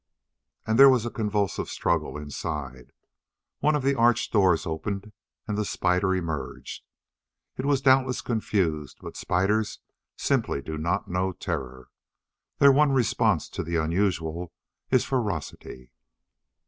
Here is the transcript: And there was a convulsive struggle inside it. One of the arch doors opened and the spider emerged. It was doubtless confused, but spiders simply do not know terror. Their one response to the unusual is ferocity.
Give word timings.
And 0.65 0.79
there 0.79 0.89
was 0.89 1.05
a 1.05 1.11
convulsive 1.11 1.69
struggle 1.69 2.17
inside 2.17 2.75
it. 2.75 2.91
One 3.59 3.75
of 3.75 3.83
the 3.83 3.93
arch 3.93 4.31
doors 4.31 4.65
opened 4.65 5.11
and 5.47 5.59
the 5.59 5.63
spider 5.63 6.15
emerged. 6.15 6.83
It 7.55 7.67
was 7.67 7.81
doubtless 7.83 8.21
confused, 8.21 8.97
but 9.01 9.15
spiders 9.15 9.77
simply 10.17 10.59
do 10.63 10.75
not 10.79 11.07
know 11.07 11.33
terror. 11.33 11.89
Their 12.57 12.71
one 12.71 12.91
response 12.91 13.47
to 13.49 13.61
the 13.61 13.75
unusual 13.75 14.51
is 14.89 15.05
ferocity. 15.05 15.91